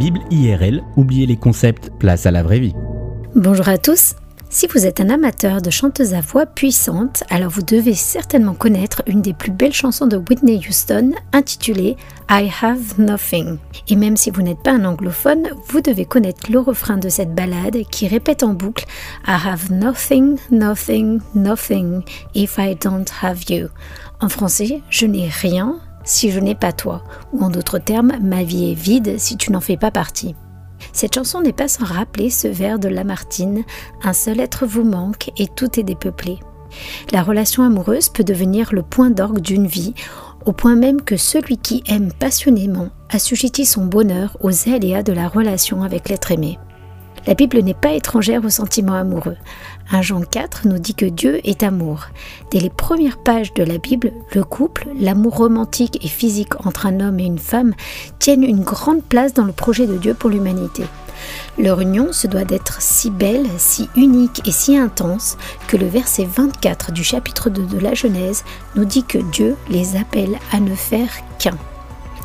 Bible 0.00 0.20
IRL, 0.30 0.82
oubliez 0.96 1.26
les 1.26 1.36
concepts, 1.36 1.90
place 1.98 2.24
à 2.24 2.30
la 2.30 2.42
vraie 2.42 2.58
vie. 2.58 2.74
Bonjour 3.34 3.68
à 3.68 3.76
tous. 3.76 4.14
Si 4.48 4.66
vous 4.66 4.86
êtes 4.86 4.98
un 4.98 5.10
amateur 5.10 5.60
de 5.60 5.68
chanteuses 5.68 6.14
à 6.14 6.22
voix 6.22 6.46
puissante, 6.46 7.22
alors 7.28 7.50
vous 7.50 7.60
devez 7.60 7.92
certainement 7.92 8.54
connaître 8.54 9.02
une 9.06 9.20
des 9.20 9.34
plus 9.34 9.50
belles 9.50 9.74
chansons 9.74 10.06
de 10.06 10.16
Whitney 10.16 10.58
Houston 10.66 11.12
intitulée 11.34 11.98
I 12.30 12.50
Have 12.62 12.98
Nothing. 12.98 13.58
Et 13.88 13.94
même 13.94 14.16
si 14.16 14.30
vous 14.30 14.40
n'êtes 14.40 14.62
pas 14.62 14.72
un 14.72 14.86
anglophone, 14.86 15.50
vous 15.68 15.82
devez 15.82 16.06
connaître 16.06 16.50
le 16.50 16.60
refrain 16.60 16.96
de 16.96 17.10
cette 17.10 17.34
ballade 17.34 17.76
qui 17.90 18.08
répète 18.08 18.42
en 18.42 18.54
boucle 18.54 18.86
I 19.28 19.36
have 19.44 19.70
nothing, 19.70 20.38
nothing, 20.50 21.20
nothing 21.34 22.00
if 22.34 22.56
I 22.56 22.74
don't 22.74 23.04
have 23.20 23.44
you. 23.50 23.68
En 24.22 24.30
français, 24.30 24.80
je 24.88 25.04
n'ai 25.04 25.28
rien 25.28 25.78
si 26.10 26.30
je 26.30 26.40
n'ai 26.40 26.54
pas 26.54 26.72
toi, 26.72 27.04
ou 27.32 27.42
en 27.42 27.50
d'autres 27.50 27.78
termes, 27.78 28.12
ma 28.20 28.42
vie 28.42 28.72
est 28.72 28.74
vide 28.74 29.18
si 29.18 29.36
tu 29.36 29.52
n'en 29.52 29.60
fais 29.60 29.76
pas 29.76 29.90
partie. 29.90 30.34
Cette 30.92 31.14
chanson 31.14 31.40
n'est 31.40 31.52
pas 31.52 31.68
sans 31.68 31.84
rappeler 31.84 32.30
ce 32.30 32.48
vers 32.48 32.78
de 32.78 32.88
Lamartine 32.88 33.64
Un 34.02 34.12
seul 34.12 34.40
être 34.40 34.66
vous 34.66 34.82
manque 34.82 35.30
et 35.38 35.46
tout 35.46 35.78
est 35.78 35.84
dépeuplé. 35.84 36.38
La 37.12 37.22
relation 37.22 37.62
amoureuse 37.62 38.08
peut 38.08 38.24
devenir 38.24 38.72
le 38.72 38.82
point 38.82 39.10
d'orgue 39.10 39.40
d'une 39.40 39.66
vie, 39.66 39.94
au 40.46 40.52
point 40.52 40.74
même 40.74 41.02
que 41.02 41.16
celui 41.16 41.58
qui 41.58 41.82
aime 41.86 42.12
passionnément 42.12 42.88
assujettit 43.10 43.66
son 43.66 43.84
bonheur 43.84 44.36
aux 44.40 44.68
aléas 44.68 45.02
de 45.02 45.12
la 45.12 45.28
relation 45.28 45.82
avec 45.82 46.08
l'être 46.08 46.32
aimé. 46.32 46.58
La 47.26 47.34
Bible 47.34 47.58
n'est 47.58 47.74
pas 47.74 47.92
étrangère 47.92 48.44
aux 48.44 48.50
sentiments 48.50 48.94
amoureux. 48.94 49.36
1 49.92 50.02
Jean 50.02 50.20
4 50.22 50.66
nous 50.66 50.78
dit 50.78 50.94
que 50.94 51.04
Dieu 51.04 51.40
est 51.44 51.62
amour. 51.62 52.06
Dès 52.50 52.60
les 52.60 52.70
premières 52.70 53.18
pages 53.18 53.52
de 53.54 53.62
la 53.62 53.78
Bible, 53.78 54.12
le 54.34 54.42
couple, 54.42 54.88
l'amour 54.98 55.36
romantique 55.36 56.04
et 56.04 56.08
physique 56.08 56.64
entre 56.64 56.86
un 56.86 57.00
homme 57.00 57.20
et 57.20 57.24
une 57.24 57.38
femme 57.38 57.74
tiennent 58.18 58.44
une 58.44 58.62
grande 58.62 59.02
place 59.02 59.34
dans 59.34 59.44
le 59.44 59.52
projet 59.52 59.86
de 59.86 59.98
Dieu 59.98 60.14
pour 60.14 60.30
l'humanité. 60.30 60.84
Leur 61.58 61.80
union 61.80 62.12
se 62.12 62.26
doit 62.26 62.44
d'être 62.44 62.80
si 62.80 63.10
belle, 63.10 63.46
si 63.58 63.88
unique 63.96 64.46
et 64.46 64.52
si 64.52 64.76
intense 64.76 65.36
que 65.68 65.76
le 65.76 65.86
verset 65.86 66.24
24 66.24 66.92
du 66.92 67.04
chapitre 67.04 67.50
2 67.50 67.66
de 67.66 67.78
la 67.78 67.94
Genèse 67.94 68.44
nous 68.76 68.86
dit 68.86 69.04
que 69.04 69.18
Dieu 69.18 69.56
les 69.68 69.96
appelle 69.96 70.38
à 70.52 70.60
ne 70.60 70.74
faire 70.74 71.10
qu'un. 71.38 71.58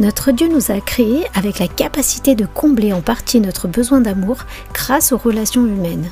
Notre 0.00 0.32
Dieu 0.32 0.48
nous 0.48 0.70
a 0.70 0.80
créés 0.80 1.26
avec 1.34 1.58
la 1.58 1.68
capacité 1.68 2.34
de 2.34 2.46
combler 2.46 2.94
en 2.94 3.02
partie 3.02 3.38
notre 3.38 3.68
besoin 3.68 4.00
d'amour 4.00 4.38
grâce 4.72 5.12
aux 5.12 5.18
relations 5.18 5.66
humaines. 5.66 6.08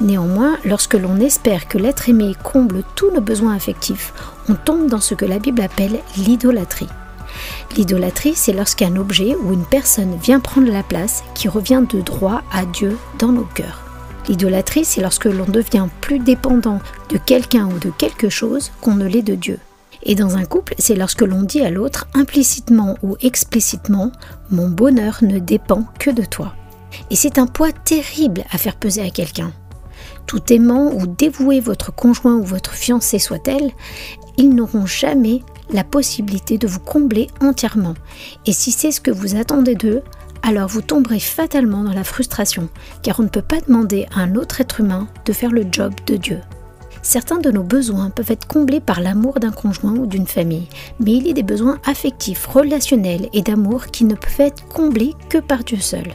Néanmoins, 0.00 0.56
lorsque 0.64 0.94
l'on 0.94 1.20
espère 1.20 1.68
que 1.68 1.76
l'être 1.76 2.08
aimé 2.08 2.32
comble 2.42 2.82
tous 2.96 3.10
nos 3.10 3.20
besoins 3.20 3.54
affectifs, 3.54 4.14
on 4.48 4.54
tombe 4.54 4.86
dans 4.86 5.02
ce 5.02 5.14
que 5.14 5.26
la 5.26 5.38
Bible 5.38 5.60
appelle 5.60 6.00
l'idolâtrie. 6.16 6.88
L'idolâtrie, 7.76 8.32
c'est 8.34 8.54
lorsqu'un 8.54 8.96
objet 8.96 9.36
ou 9.36 9.52
une 9.52 9.66
personne 9.66 10.16
vient 10.16 10.40
prendre 10.40 10.72
la 10.72 10.82
place 10.82 11.22
qui 11.34 11.48
revient 11.48 11.82
de 11.86 12.00
droit 12.00 12.40
à 12.50 12.64
Dieu 12.64 12.96
dans 13.18 13.32
nos 13.32 13.44
cœurs. 13.44 13.82
L'idolâtrie, 14.28 14.86
c'est 14.86 15.02
lorsque 15.02 15.26
l'on 15.26 15.44
devient 15.44 15.88
plus 16.00 16.20
dépendant 16.20 16.80
de 17.10 17.18
quelqu'un 17.18 17.66
ou 17.66 17.78
de 17.78 17.90
quelque 17.90 18.30
chose 18.30 18.72
qu'on 18.80 18.94
ne 18.94 19.06
l'est 19.06 19.20
de 19.20 19.34
Dieu. 19.34 19.58
Et 20.02 20.14
dans 20.14 20.36
un 20.36 20.44
couple, 20.44 20.74
c'est 20.78 20.96
lorsque 20.96 21.22
l'on 21.22 21.42
dit 21.42 21.60
à 21.60 21.70
l'autre 21.70 22.06
implicitement 22.14 22.96
ou 23.02 23.16
explicitement 23.20 24.12
Mon 24.50 24.68
bonheur 24.68 25.18
ne 25.22 25.38
dépend 25.38 25.84
que 25.98 26.10
de 26.10 26.24
toi. 26.24 26.54
Et 27.10 27.16
c'est 27.16 27.38
un 27.38 27.46
poids 27.46 27.72
terrible 27.72 28.44
à 28.50 28.58
faire 28.58 28.76
peser 28.76 29.02
à 29.02 29.10
quelqu'un. 29.10 29.52
Tout 30.26 30.52
aimant 30.52 30.92
ou 30.92 31.06
dévoué 31.06 31.60
votre 31.60 31.94
conjoint 31.94 32.36
ou 32.36 32.42
votre 32.42 32.72
fiancé 32.72 33.18
soit-elle, 33.18 33.70
ils 34.36 34.54
n'auront 34.54 34.86
jamais 34.86 35.42
la 35.72 35.84
possibilité 35.84 36.58
de 36.58 36.66
vous 36.66 36.80
combler 36.80 37.28
entièrement. 37.40 37.94
Et 38.46 38.52
si 38.52 38.72
c'est 38.72 38.92
ce 38.92 39.00
que 39.00 39.10
vous 39.10 39.36
attendez 39.36 39.74
d'eux, 39.74 40.02
alors 40.42 40.68
vous 40.68 40.82
tomberez 40.82 41.20
fatalement 41.20 41.84
dans 41.84 41.92
la 41.92 42.04
frustration, 42.04 42.68
car 43.02 43.20
on 43.20 43.24
ne 43.24 43.28
peut 43.28 43.42
pas 43.42 43.60
demander 43.60 44.06
à 44.14 44.20
un 44.20 44.34
autre 44.34 44.60
être 44.60 44.80
humain 44.80 45.08
de 45.26 45.32
faire 45.32 45.52
le 45.52 45.64
job 45.70 45.92
de 46.06 46.16
Dieu. 46.16 46.40
Certains 47.02 47.38
de 47.38 47.50
nos 47.50 47.62
besoins 47.62 48.10
peuvent 48.10 48.30
être 48.30 48.46
comblés 48.46 48.80
par 48.80 49.00
l'amour 49.00 49.40
d'un 49.40 49.52
conjoint 49.52 49.92
ou 49.92 50.06
d'une 50.06 50.26
famille, 50.26 50.68
mais 50.98 51.12
il 51.12 51.26
y 51.26 51.30
a 51.30 51.34
des 51.34 51.42
besoins 51.42 51.78
affectifs, 51.86 52.46
relationnels 52.46 53.28
et 53.32 53.42
d'amour 53.42 53.86
qui 53.86 54.04
ne 54.04 54.14
peuvent 54.14 54.40
être 54.40 54.66
comblés 54.68 55.14
que 55.28 55.38
par 55.38 55.64
Dieu 55.64 55.78
seul. 55.78 56.14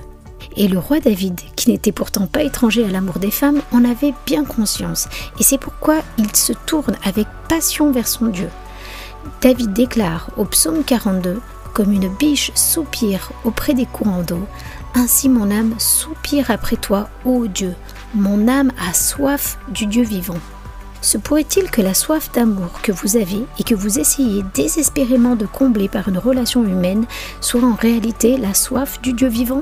Et 0.58 0.68
le 0.68 0.78
roi 0.78 1.00
David, 1.00 1.42
qui 1.56 1.70
n'était 1.70 1.92
pourtant 1.92 2.28
pas 2.28 2.44
étranger 2.44 2.86
à 2.86 2.90
l'amour 2.90 3.20
des 3.20 3.32
femmes, 3.32 3.62
en 3.72 3.84
avait 3.84 4.14
bien 4.26 4.46
conscience, 4.46 5.08
et 5.40 5.44
c'est 5.44 5.58
pourquoi 5.58 5.96
il 6.18 6.34
se 6.36 6.54
tourne 6.54 6.96
avec 7.04 7.28
passion 7.50 7.92
vers 7.92 8.08
son 8.08 8.28
Dieu. 8.28 8.50
David 9.42 9.74
déclare 9.74 10.30
au 10.38 10.46
psaume 10.46 10.84
42 10.84 11.42
Comme 11.74 11.92
une 11.92 12.08
biche 12.08 12.52
soupire 12.54 13.32
auprès 13.44 13.74
des 13.74 13.88
courants 13.88 14.22
d'eau, 14.22 14.46
ainsi 14.94 15.28
mon 15.28 15.52
âme 15.52 15.74
soupire 15.78 16.52
après 16.52 16.78
toi, 16.78 17.10
ô 17.26 17.48
Dieu. 17.48 17.74
Mon 18.14 18.48
âme 18.48 18.72
a 18.80 18.94
soif 18.94 19.58
du 19.68 19.88
Dieu 19.88 20.04
vivant. 20.04 20.40
Se 21.06 21.20
pourrait-il 21.20 21.70
que 21.70 21.84
la 21.84 21.94
soif 21.94 22.32
d'amour 22.32 22.82
que 22.82 22.92
vous 22.92 23.16
avez 23.16 23.46
et 23.60 23.64
que 23.64 23.76
vous 23.76 24.00
essayez 24.00 24.44
désespérément 24.56 25.36
de 25.36 25.46
combler 25.46 25.88
par 25.88 26.08
une 26.08 26.18
relation 26.18 26.64
humaine 26.64 27.06
soit 27.42 27.64
en 27.64 27.76
réalité 27.76 28.38
la 28.38 28.56
soif 28.56 29.00
du 29.04 29.14
Dieu 29.14 29.28
vivant? 29.28 29.62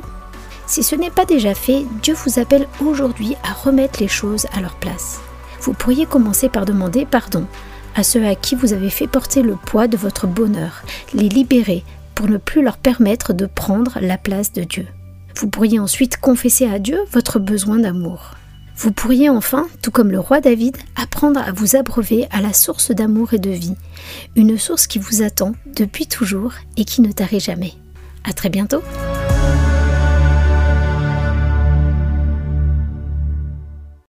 Si 0.68 0.84
ce 0.84 0.96
n'est 0.96 1.12
pas 1.12 1.26
déjà 1.26 1.54
fait, 1.54 1.84
Dieu 2.02 2.14
vous 2.14 2.40
appelle 2.40 2.66
aujourd'hui 2.80 3.36
à 3.44 3.52
remettre 3.52 4.00
les 4.00 4.08
choses 4.08 4.46
à 4.54 4.62
leur 4.62 4.76
place. 4.76 5.20
Vous 5.60 5.74
pourriez 5.74 6.06
commencer 6.06 6.48
par 6.48 6.64
demander 6.64 7.06
pardon 7.06 7.46
à 7.94 8.04
ceux 8.04 8.26
à 8.26 8.36
qui 8.36 8.56
vous 8.56 8.72
avez 8.72 8.90
fait 8.90 9.08
porter 9.08 9.42
le 9.42 9.58
poids 9.58 9.90
de 9.90 9.98
votre 9.98 10.28
bonheur, 10.28 10.84
les 11.14 11.28
libérer 11.28 11.84
pour 12.16 12.30
ne 12.30 12.38
plus 12.38 12.64
leur 12.64 12.78
permettre 12.78 13.34
de 13.34 13.48
prendre 13.48 13.98
la 14.00 14.18
place 14.18 14.54
de 14.54 14.64
Dieu. 14.64 14.88
Vous 15.36 15.50
pourriez 15.50 15.80
ensuite 15.80 16.16
confesser 16.16 16.70
à 16.70 16.80
Dieu 16.80 17.00
votre 17.12 17.38
besoin 17.38 17.80
d'amour. 17.80 18.32
Vous 18.76 18.92
pourriez 18.92 19.30
enfin, 19.30 19.68
tout 19.82 19.92
comme 19.92 20.12
le 20.12 20.20
roi 20.20 20.42
David, 20.42 20.78
apprendre 20.96 21.40
à 21.40 21.52
vous 21.52 21.76
abreuver 21.76 22.28
à 22.32 22.42
la 22.42 22.54
source 22.54 22.92
d'amour 22.92 23.34
et 23.34 23.40
de 23.40 23.52
vie, 23.52 23.76
une 24.36 24.58
source 24.58 24.88
qui 24.88 25.00
vous 25.00 25.22
attend 25.22 25.54
depuis 25.76 26.08
toujours 26.08 26.54
et 26.78 26.86
qui 26.86 27.02
ne 27.02 27.12
tarit 27.12 27.40
jamais. 27.40 27.74
À 28.24 28.34
très 28.34 28.50
bientôt! 28.50 28.82